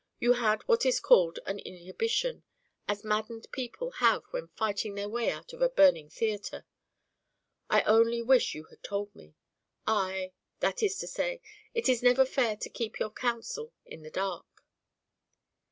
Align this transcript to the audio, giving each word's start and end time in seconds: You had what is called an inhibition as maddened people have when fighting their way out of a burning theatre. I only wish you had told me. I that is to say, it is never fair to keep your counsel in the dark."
You 0.19 0.33
had 0.33 0.63
what 0.63 0.83
is 0.83 0.99
called 0.99 1.37
an 1.45 1.59
inhibition 1.59 2.41
as 2.87 3.03
maddened 3.03 3.45
people 3.51 3.91
have 3.91 4.23
when 4.31 4.47
fighting 4.47 4.95
their 4.95 5.07
way 5.07 5.29
out 5.29 5.53
of 5.53 5.61
a 5.61 5.69
burning 5.69 6.09
theatre. 6.09 6.65
I 7.69 7.83
only 7.83 8.23
wish 8.23 8.55
you 8.55 8.63
had 8.71 8.81
told 8.81 9.13
me. 9.13 9.35
I 9.85 10.33
that 10.59 10.81
is 10.81 10.97
to 10.97 11.07
say, 11.07 11.39
it 11.75 11.87
is 11.87 12.01
never 12.01 12.25
fair 12.25 12.55
to 12.55 12.69
keep 12.71 12.97
your 12.99 13.11
counsel 13.11 13.73
in 13.85 14.01
the 14.01 14.09
dark." 14.09 14.63